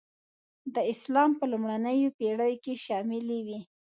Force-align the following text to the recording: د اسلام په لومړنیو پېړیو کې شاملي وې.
د 0.73 0.75
اسلام 0.93 1.29
په 1.39 1.45
لومړنیو 1.51 2.15
پېړیو 2.19 2.61
کې 2.63 2.73
شاملي 2.85 3.39
وې. 3.47 3.59